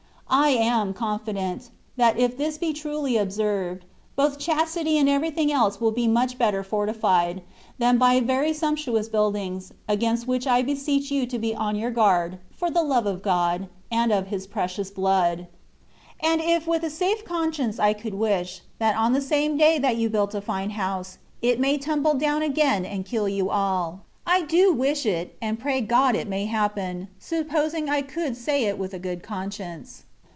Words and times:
'^• 0.31 0.33
I 0.39 0.51
am 0.51 0.93
confident, 0.93 1.71
that 1.97 2.17
if 2.17 2.37
this 2.37 2.57
be 2.57 2.71
truly 2.71 3.17
observed, 3.17 3.83
both 4.15 4.39
chastity 4.39 4.97
and 4.97 5.09
every 5.09 5.29
thing 5.29 5.51
else 5.51 5.81
will 5.81 5.91
be 5.91 6.07
much 6.07 6.37
better 6.37 6.63
fortified, 6.63 7.41
than 7.79 7.97
by 7.97 8.21
very 8.21 8.53
sumptuous 8.53 9.09
buildings, 9.09 9.73
against 9.89 10.27
which 10.29 10.47
I 10.47 10.61
beseech 10.61 11.11
you 11.11 11.25
to 11.25 11.37
be 11.37 11.53
on 11.53 11.75
your 11.75 11.91
guard, 11.91 12.37
for 12.55 12.71
the 12.71 12.81
love 12.81 13.05
of 13.07 13.21
God, 13.21 13.67
and 13.91 14.09
of 14.13 14.27
His 14.27 14.47
precious 14.47 14.89
blood; 14.89 15.47
and 16.21 16.39
if 16.39 16.65
with 16.65 16.83
a 16.83 16.89
safe 16.89 17.25
conscience 17.25 17.77
I 17.77 17.91
could 17.91 18.13
wish, 18.13 18.61
that 18.79 18.95
on 18.95 19.11
the 19.11 19.19
same 19.19 19.57
day 19.57 19.79
that 19.79 19.97
you 19.97 20.09
build 20.09 20.33
a 20.33 20.39
fine 20.39 20.69
house, 20.69 21.17
it 21.41 21.59
may 21.59 21.77
tumble 21.77 22.13
down 22.13 22.41
again 22.41 22.85
and 22.85 23.05
kill 23.05 23.27
you 23.27 23.49
all, 23.49 24.03
I 24.25 24.43
do 24.43 24.71
wish 24.73 25.05
it, 25.05 25.35
and 25.41 25.59
pray 25.59 25.81
God 25.81 26.15
it 26.15 26.29
may 26.29 26.45
happen 26.45 27.09
(supposing 27.19 27.89
I 27.89 28.01
could 28.01 28.37
say 28.37 28.63
it 28.63 28.79
with 28.79 28.93
a 28.93 28.99
good 28.99 29.23
conscience) 29.23 30.03